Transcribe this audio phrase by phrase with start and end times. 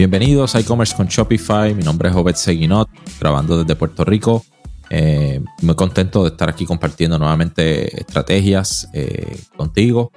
[0.00, 1.74] Bienvenidos a e-commerce con Shopify.
[1.74, 2.88] Mi nombre es Obed Seguinot,
[3.20, 4.42] grabando desde Puerto Rico.
[4.88, 10.10] Eh, muy contento de estar aquí compartiendo nuevamente estrategias eh, contigo.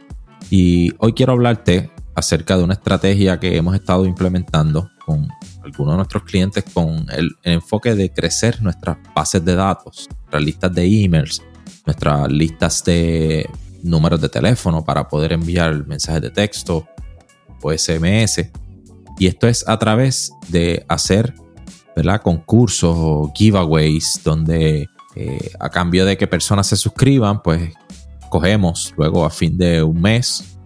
[0.49, 5.27] Y hoy quiero hablarte acerca de una estrategia que hemos estado implementando con
[5.66, 10.73] algunos de nuestros clientes con el, enfoque de crecer nuestras bases de datos, nuestras listas
[10.73, 11.41] de emails,
[11.86, 13.49] nuestras listas de
[13.84, 16.88] números de teléfono para poder enviar mensajes de texto
[17.62, 18.49] o SMS.
[19.20, 21.34] Y esto es a través de hacer
[21.95, 22.21] ¿verdad?
[22.21, 27.73] concursos o giveaways donde eh, a cambio de que personas se suscriban, pues
[28.30, 30.57] cogemos luego a fin de un mes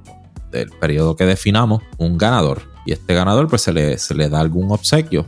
[0.52, 2.62] del periodo que definamos un ganador.
[2.86, 5.27] Y este ganador pues se le, se le da algún obsequio,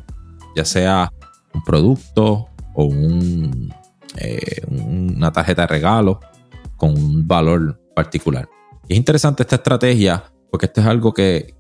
[0.56, 1.12] ya sea
[1.54, 3.74] un producto o un,
[4.16, 6.22] eh, una tarjeta de regalo
[6.78, 8.48] con un valor particular.
[8.88, 11.56] es interesante esta estrategia porque esto es algo que,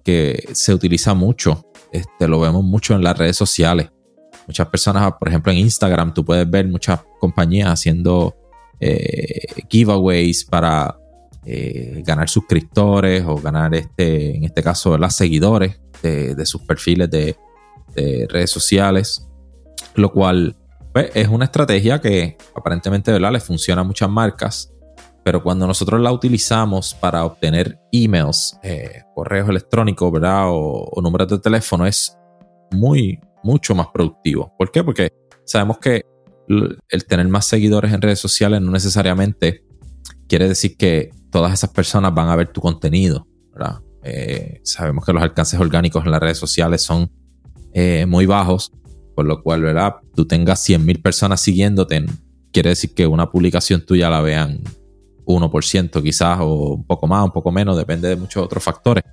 [0.53, 3.89] se utiliza mucho, este, lo vemos mucho en las redes sociales.
[4.47, 8.35] Muchas personas, por ejemplo, en Instagram, tú puedes ver muchas compañías haciendo
[8.79, 10.97] eh, giveaways para
[11.45, 17.35] eh, ganar suscriptores o ganar, este, en este caso, los seguidores de, sus perfiles de,
[18.29, 19.27] redes sociales,
[19.95, 20.55] lo cual
[20.93, 23.33] pues, es una estrategia que aparentemente ¿verdad?
[23.33, 24.71] le funciona a muchas marcas,
[25.23, 30.45] pero cuando nosotros la utilizamos para obtener emails, eh, correos electrónicos ¿verdad?
[30.47, 32.17] O, números de teléfono es
[32.71, 34.53] muy, mucho más productivo.
[34.57, 34.83] ¿Por qué?
[34.83, 35.11] Porque
[35.45, 36.03] sabemos que
[36.47, 39.63] el tener más seguidores en redes sociales no necesariamente
[40.27, 43.79] quiere decir que todas esas personas van a ver tu contenido, ¿verdad?
[44.03, 47.11] Eh, sabemos que los alcances orgánicos en las redes sociales son
[47.73, 48.71] eh, muy bajos,
[49.15, 49.95] por lo cual, ¿verdad?
[50.15, 52.05] Tú tengas 100.000 personas siguiéndote,
[52.51, 54.61] quiere decir que una publicación tuya la vean
[55.33, 59.03] 1% quizás, o un poco más, un poco menos, depende de muchos otros factores.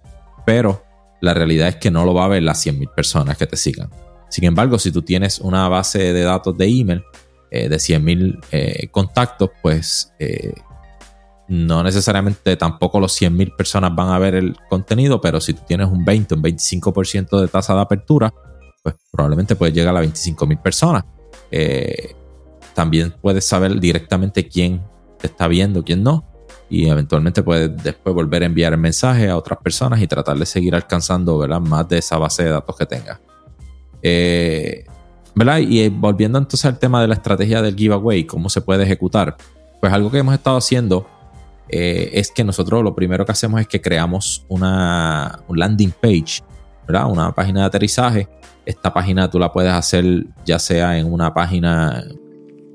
[0.45, 0.83] Pero
[1.21, 3.91] la realidad es que no lo va a ver las 100.000 personas que te sigan.
[4.29, 7.03] Sin embargo, si tú tienes una base de datos de email
[7.51, 10.13] eh, de 100.000 contactos, pues
[11.49, 15.89] no necesariamente tampoco los 100.000 personas van a ver el contenido, pero si tú tienes
[15.89, 18.33] un 20, un 25% de tasa de apertura,
[18.83, 21.05] pues probablemente puedes llegar a 25.000 personas.
[21.51, 22.15] Eh,
[22.75, 24.83] también puedes saber directamente quién
[25.19, 26.25] te está viendo, quién no.
[26.69, 30.47] Y eventualmente puedes después volver a enviar el mensaje a otras personas y tratar de
[30.47, 31.61] seguir alcanzando ¿verdad?
[31.61, 33.21] más de esa base de datos que tengas.
[34.03, 34.85] Eh,
[35.35, 35.59] ¿verdad?
[35.59, 39.37] Y volviendo entonces al tema de la estrategia del giveaway, cómo se puede ejecutar.
[39.81, 41.07] Pues algo que hemos estado haciendo
[41.69, 46.43] eh, es que nosotros lo primero que hacemos es que creamos una un landing page,
[46.87, 47.11] ¿verdad?
[47.11, 48.29] Una página de aterrizaje.
[48.65, 52.03] Esta página tú la puedes hacer ya sea en una página,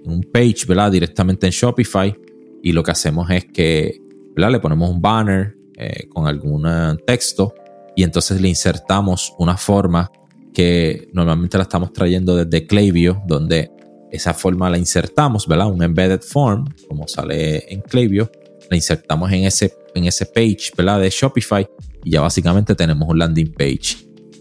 [0.04, 0.92] en un page, ¿verdad?
[0.92, 2.16] Directamente en Shopify.
[2.64, 4.02] Y lo que hacemos es que,
[4.36, 4.52] ¿verdad?
[4.52, 6.68] Le ponemos un banner eh, con algún
[7.06, 7.54] texto
[7.96, 10.12] y entonces le insertamos una forma
[10.54, 13.72] que normalmente la estamos trayendo desde Klaviyo, donde
[14.12, 15.68] esa forma la insertamos, ¿verdad?
[15.68, 18.30] Un embedded form, como sale en Klaviyo,
[18.70, 21.00] la insertamos en ese, en ese page ¿verdad?
[21.00, 21.68] de Shopify
[22.04, 23.98] y ya básicamente tenemos un landing page.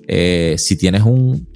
[0.06, 1.46] Eh, si tienes un,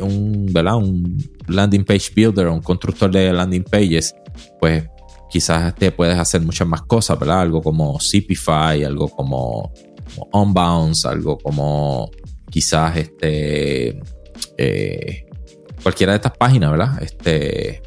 [0.00, 0.76] un, ¿verdad?
[0.76, 4.14] un landing page builder un constructor de landing pages,
[4.60, 4.84] pues
[5.32, 7.40] quizás te puedes hacer muchas más cosas, ¿verdad?
[7.40, 9.72] Algo como Zipify, algo como,
[10.30, 12.10] Unbounce, algo como
[12.50, 13.98] quizás este
[14.58, 15.26] eh,
[15.82, 17.02] cualquiera de estas páginas, ¿verdad?
[17.02, 17.82] Este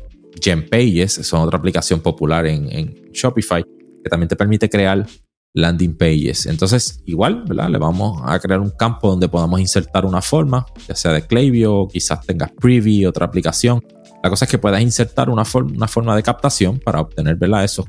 [0.70, 2.68] Pages son otra aplicación popular en,
[3.12, 5.06] Shopify que también te permite crear
[5.54, 6.46] landing pages.
[6.46, 7.70] Entonces, igual, ¿verdad?
[7.70, 11.88] Le vamos a crear un campo donde podamos insertar una forma, ya sea de Klaviyo,
[11.88, 13.82] quizás tengas Privy, otra aplicación.
[14.26, 17.86] La cosa es que puedas insertar una, forma de captación para obtener, esos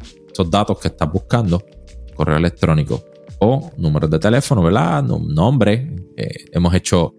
[0.50, 1.64] datos que estás buscando,
[2.14, 3.02] correo electrónico
[3.38, 5.02] o números de teléfono, ¿verdad?
[5.02, 5.96] Nombre.
[6.14, 7.14] Eh, hemos hecho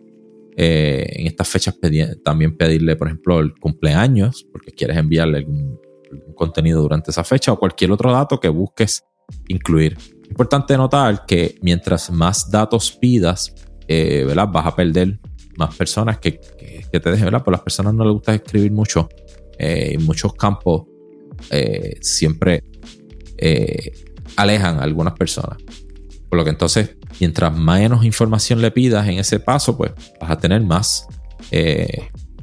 [0.55, 1.79] eh, en estas fechas
[2.23, 5.79] también pedirle, por ejemplo, el cumpleaños, porque quieres enviarle algún
[6.35, 9.03] contenido durante esa fecha o cualquier otro dato que busques
[9.47, 9.97] incluir.
[10.29, 13.51] Importante notar que mientras más datos pidas,
[13.87, 14.47] eh, ¿verdad?
[14.51, 15.19] vas a perder
[15.57, 16.39] más personas que,
[16.91, 17.43] te dejen, ¿verdad?
[17.43, 19.09] Por las personas no les gusta escribir mucho.
[19.59, 20.83] Eh, en muchos campos
[21.49, 22.63] eh, siempre
[24.35, 25.57] alejan a algunas personas.
[26.29, 30.37] Por lo que entonces, mientras menos información le pidas en ese paso, pues vas a
[30.37, 31.07] tener más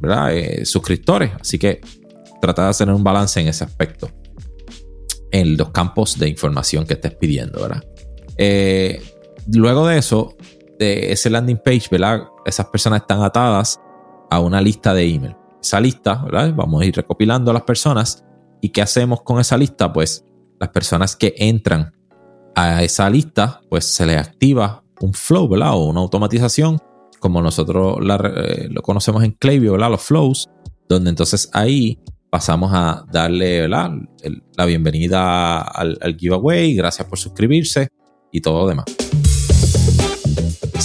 [0.01, 0.33] ¿verdad?
[0.65, 1.33] suscriptores.
[1.41, 1.81] Así que
[2.41, 4.11] trata de hacer un balance en ese aspecto.
[5.31, 7.83] En los campos de información que estés pidiendo, ¿verdad?
[8.37, 9.03] Eh,
[9.53, 10.37] luego de eso,
[10.79, 12.25] de ese landing page, ¿verdad?
[12.44, 13.81] Esas personas están atadas
[14.31, 15.37] a una lista de email.
[15.62, 16.53] Esa lista, ¿verdad?
[16.55, 18.25] Vamos a ir recopilando a las personas.
[18.61, 19.93] ¿Y qué hacemos con esa lista?
[19.93, 20.25] Pues
[20.59, 21.93] las personas que entran
[22.55, 25.75] a esa lista, pues se les activa un flow, ¿verdad?
[25.75, 26.79] O una automatización
[27.25, 29.91] como nosotros eh, lo conocemos en Klaviyo, ¿verdad?
[29.91, 30.50] Los flows,
[30.88, 31.99] donde entonces ahí
[32.29, 37.88] pasamos a darle la bienvenida al, al giveaway, gracias por suscribirse
[38.31, 39.04] y todo lo demás.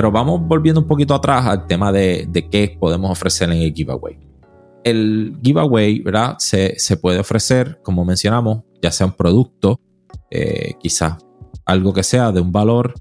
[0.00, 4.18] Pero vamos volviendo un poquito atrás al tema de, qué podemos ofrecer en el giveaway.
[4.82, 6.36] El giveaway, ¿verdad?
[6.38, 9.78] Se, puede ofrecer, como mencionamos, ya sea un producto,
[10.30, 11.18] eh, quizás
[11.66, 12.94] algo que sea de un valor.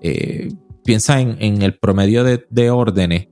[0.00, 0.48] Eh,
[0.82, 3.28] piensa en, el promedio de, órdenes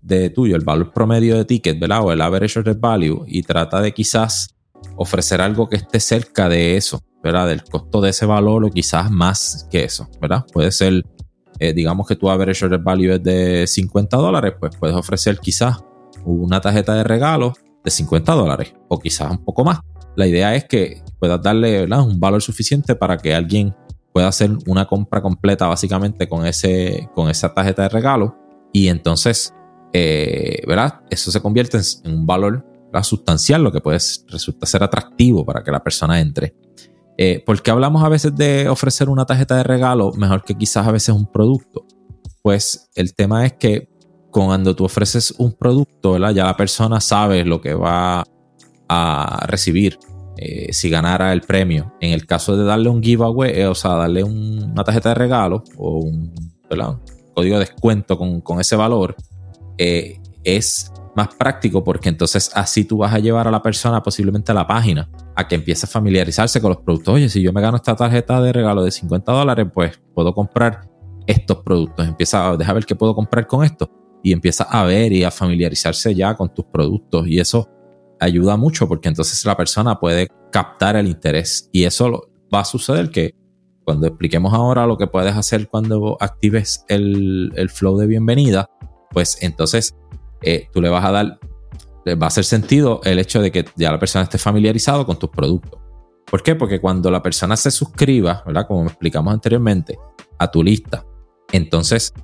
[0.00, 2.04] de tuyo, el valor promedio de ticket, ¿verdad?
[2.04, 4.54] O el average order value, y trata de quizás
[4.94, 7.48] ofrecer algo que esté cerca de eso, ¿verdad?
[7.48, 10.46] Del costo de ese valor o quizás más que eso, ¿verdad?
[10.52, 11.02] Puede ser
[11.60, 15.76] eh, digamos que tu average order value es de 50 dólares, pues puedes ofrecer quizás
[16.24, 17.52] una tarjeta de regalo
[17.84, 19.80] de 50 dólares o quizás un poco más.
[20.16, 23.74] La idea es que puedas darle un valor suficiente para que alguien
[24.12, 28.36] pueda hacer una compra completa básicamente con, ese, con esa tarjeta de regalo
[28.72, 29.54] y entonces,
[29.92, 31.00] eh, ¿verdad?
[31.10, 32.64] Eso se convierte en, un valor
[33.02, 33.98] sustancial, lo que puede
[34.28, 36.54] resultar ser atractivo para que la persona entre.
[37.22, 40.86] Eh, ¿Por qué hablamos a veces de ofrecer una tarjeta de regalo mejor que quizás
[40.86, 41.84] a veces un producto?
[42.40, 43.90] Pues el tema es que
[44.30, 48.24] cuando tú ofreces un producto, ya la persona sabe lo que va
[48.88, 49.98] a recibir
[50.38, 51.92] eh, si ganara el premio.
[52.00, 55.62] En el caso de darle un giveaway, eh, o sea, darle una tarjeta de regalo
[55.76, 56.32] o un,
[57.34, 59.14] código de descuento con, con ese valor,
[59.76, 60.90] es
[61.20, 64.66] más práctico porque entonces así tú vas a llevar a la persona posiblemente a la
[64.66, 67.14] página a que empiece a familiarizarse con los productos.
[67.14, 70.88] Oye, si yo me gano esta tarjeta de regalo de 50 dólares, pues puedo comprar
[71.26, 72.08] estos productos.
[72.08, 73.90] Empieza a dejar ver qué puedo comprar con esto
[74.22, 77.68] y empieza a ver y a familiarizarse ya con tus productos y eso
[78.18, 83.10] ayuda mucho porque entonces la persona puede captar el interés y eso va a suceder
[83.10, 83.34] que
[83.84, 88.70] cuando expliquemos ahora lo que puedes hacer cuando actives el, el flow de bienvenida,
[89.10, 89.94] pues entonces
[90.42, 91.38] eh, tú le vas a dar,
[92.06, 95.30] va a hacer sentido el hecho de que ya la persona esté familiarizado con tus
[95.30, 95.80] productos.
[96.30, 96.54] ¿Por qué?
[96.54, 98.66] Porque cuando la persona se suscriba, ¿verdad?
[98.66, 99.98] Como explicamos anteriormente,
[100.38, 101.04] a tu lista,
[101.52, 102.14] entonces,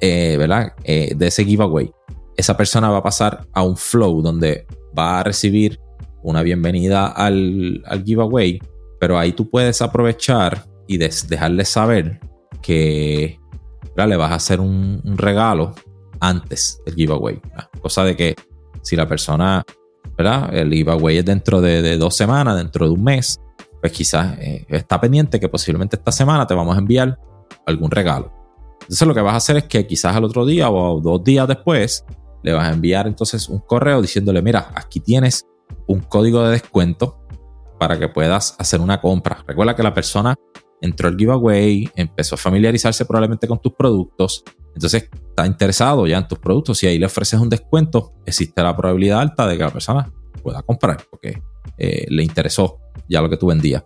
[0.00, 0.72] eh, ¿verdad?
[0.82, 1.92] Eh, de ese giveaway,
[2.36, 4.66] esa persona va a pasar a un flow donde
[4.98, 5.78] va a recibir
[6.22, 8.60] una bienvenida al, giveaway,
[8.98, 12.20] pero ahí tú puedes aprovechar y dejarle saber
[12.60, 13.38] que
[13.96, 15.74] le vas a hacer un regalo
[16.22, 17.40] antes del giveaway.
[17.82, 18.36] Cosa de que
[18.80, 19.64] si la persona,
[20.16, 20.54] ¿verdad?
[20.54, 23.40] El giveaway es dentro de, dos semanas, dentro de un mes,
[23.80, 27.18] pues quizás eh, está pendiente que posiblemente esta semana te vamos a enviar
[27.66, 28.32] algún regalo.
[28.82, 31.46] Entonces lo que vas a hacer es que quizás al otro día o dos días
[31.48, 32.04] después
[32.42, 35.46] le vas a enviar entonces un correo diciéndole, mira, aquí tienes
[35.86, 37.18] un código de descuento
[37.78, 39.44] para que puedas hacer una compra.
[39.46, 40.36] Recuerda que la persona
[40.80, 46.28] entró al giveaway, empezó a familiarizarse probablemente con tus productos, entonces está interesado ya en
[46.28, 49.70] tus productos y ahí le ofreces un descuento, existe la probabilidad alta de que la
[49.70, 50.12] persona
[50.42, 51.42] pueda comprar porque
[51.78, 53.84] eh, le interesó ya lo que tú vendías.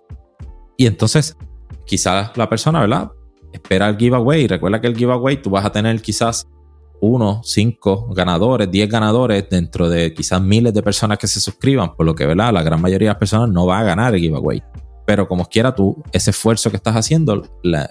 [0.76, 1.36] Y entonces
[1.84, 3.10] quizás la persona, ¿verdad?
[3.52, 4.46] Espera el giveaway.
[4.46, 6.46] Recuerda que el giveaway tú vas a tener quizás
[7.00, 12.06] uno, cinco ganadores, diez ganadores dentro de quizás miles de personas que se suscriban, por
[12.06, 12.52] lo que, ¿verdad?
[12.52, 14.62] La gran mayoría de las personas no va a ganar el giveaway.
[15.06, 17.42] Pero como quiera tú, ese esfuerzo que estás haciendo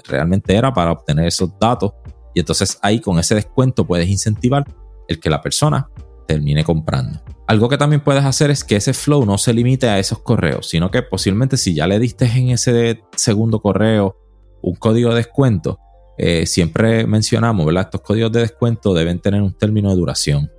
[0.05, 1.93] realmente era para obtener esos datos
[2.35, 4.65] y entonces ahí con ese descuento puedes incentivar
[5.07, 5.89] el que la persona
[6.27, 7.21] termine comprando.
[7.47, 10.67] Algo que también puedes hacer es que ese flow no se limite a esos correos,
[10.69, 14.17] sino que posiblemente si ya le diste en ese segundo correo
[14.61, 15.79] un código de descuento,
[16.17, 17.83] eh, siempre mencionamos, ¿verdad?
[17.83, 20.51] Estos códigos de descuento deben tener un término de duración,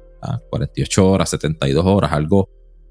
[0.50, 2.48] 48 horas, 72 horas, algo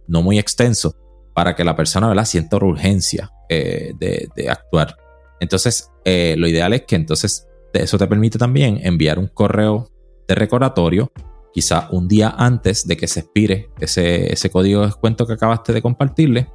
[0.08, 0.96] no muy extenso,
[1.34, 2.26] para que la persona ¿verdad?
[2.26, 4.96] sienta urgencia eh, de, actuar.
[5.40, 7.48] Entonces, eh, lo ideal es que entonces
[7.84, 9.90] eso te permite también enviar un correo
[10.28, 11.12] de recordatorio,
[11.54, 15.74] quizá un día antes de que se expire ese, ese código de descuento que acabaste
[15.74, 16.50] de compartirle,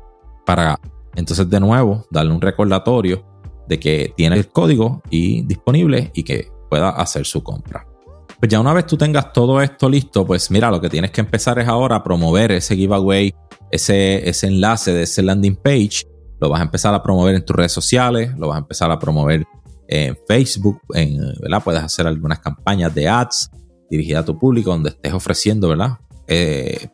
[0.45, 0.79] para
[1.15, 3.25] entonces de nuevo darle un recordatorio
[3.69, 7.87] de que tiene el código y disponible y que pueda hacer su compra.
[8.39, 11.21] Pues ya una vez tú tengas todo esto listo, pues mira, lo que tienes que
[11.21, 13.35] empezar es ahora a promover ese giveaway,
[13.71, 16.05] ese, ese enlace de ese landing page.
[16.41, 18.99] Lo vas a empezar a promover en tus redes sociales, lo vas a empezar a
[18.99, 19.45] promover
[19.91, 21.63] en Facebook, ¿verdad?
[21.65, 23.51] Puedes hacer algunas campañas de ads
[23.91, 25.99] dirigidas a tu público donde estés ofreciendo, ¿verdad?
[26.29, 26.89] Eh,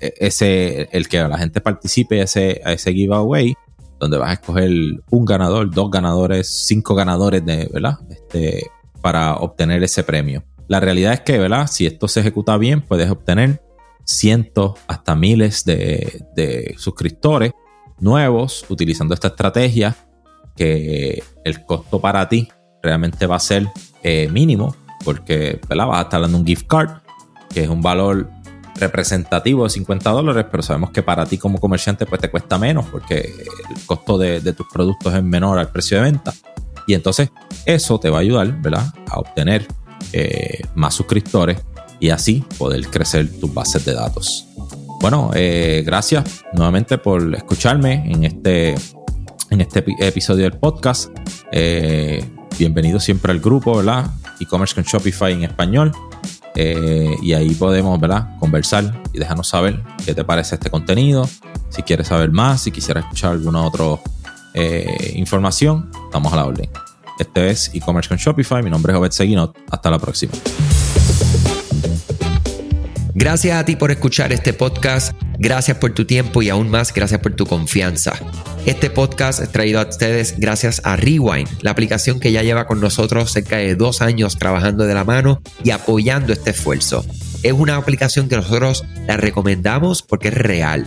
[0.00, 3.54] e, ese, el que la gente participe a ese, ese giveaway,
[4.00, 4.70] donde vas a escoger
[5.10, 8.00] un ganador, dos ganadores, cinco ganadores de, ¿verdad?
[8.10, 8.66] Este,
[9.00, 10.42] para obtener ese premio.
[10.66, 11.68] La realidad es que, ¿verdad?
[11.68, 13.62] Si esto se ejecuta bien, puedes obtener
[14.04, 17.52] cientos hasta miles de, suscriptores
[18.00, 19.96] nuevos utilizando esta estrategia
[20.56, 22.48] que el costo para ti
[22.82, 23.68] realmente va a ser
[24.02, 25.86] eh, mínimo porque ¿verdad?
[25.86, 26.90] vas a estar dando un gift card
[27.52, 28.28] que es un valor
[28.76, 32.86] representativo de 50 dólares, pero sabemos que para ti como comerciante pues te cuesta menos
[32.86, 36.32] porque el costo de, tus productos es menor al precio de venta.
[36.86, 37.30] Y entonces
[37.64, 38.92] eso te va a ayudar ¿verdad?
[39.08, 39.66] a obtener
[40.12, 41.58] eh, más suscriptores
[42.00, 44.46] y así poder crecer tus bases de datos.
[45.00, 48.74] Bueno, eh, gracias nuevamente por escucharme en este,
[49.52, 51.10] en este episodio del podcast.
[51.52, 52.24] Eh,
[52.58, 54.10] bienvenido siempre al grupo, ¿verdad?
[54.40, 55.92] E-commerce con Shopify en español.
[56.54, 58.38] Eh, y ahí podemos ¿verdad?
[58.38, 61.28] conversar y dejarnos saber qué te parece este contenido.
[61.68, 63.84] Si quieres saber más, si quisieras escuchar alguna otra
[65.14, 66.68] información, estamos a la orden.
[67.18, 68.62] Este es e-commerce con Shopify.
[68.62, 69.56] Mi nombre es Obed Seguinot.
[69.70, 70.32] Hasta la próxima.
[73.14, 77.20] Gracias a ti por escuchar este podcast, gracias por tu tiempo y aún más gracias
[77.20, 78.14] por tu confianza.
[78.64, 82.80] Este podcast es traído a ustedes gracias a Rewind, la aplicación que ya lleva con
[82.80, 87.04] nosotros cerca de dos años trabajando de la mano y apoyando este esfuerzo.
[87.42, 90.86] Es una aplicación que nosotros la recomendamos porque es real.